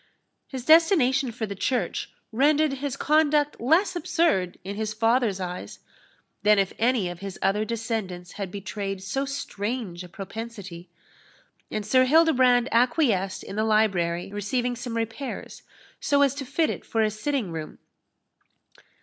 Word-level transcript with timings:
His 0.47 0.65
destination 0.65 1.31
for 1.31 1.45
the 1.45 1.53
church 1.53 2.09
rendered 2.31 2.73
his 2.73 2.97
conduct 2.97 3.61
less 3.61 3.95
absurd 3.95 4.57
in 4.63 4.75
his 4.75 4.95
father's 4.95 5.39
eyes, 5.39 5.77
than 6.41 6.57
if 6.57 6.73
any 6.79 7.07
of 7.07 7.19
his 7.19 7.37
other 7.43 7.63
descendants 7.65 8.31
had 8.31 8.49
betrayed 8.49 9.03
so 9.03 9.25
strange 9.25 10.03
a 10.03 10.09
propensity, 10.09 10.89
and 11.69 11.85
Sir 11.85 12.05
Hildebrand 12.05 12.67
acquiesced 12.71 13.43
in 13.43 13.57
the 13.57 13.63
library 13.63 14.31
receiving 14.33 14.75
some 14.75 14.97
repairs, 14.97 15.61
so 15.99 16.23
as 16.23 16.33
to 16.33 16.45
fit 16.45 16.71
it 16.71 16.83
for 16.83 17.03
a 17.03 17.11
sitting 17.11 17.51
room. 17.51 17.77